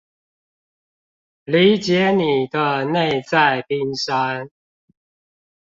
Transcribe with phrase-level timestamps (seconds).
[1.43, 4.49] 理解你的內在冰山